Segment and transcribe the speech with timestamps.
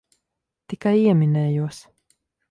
[0.71, 1.83] Tikai ieminējos.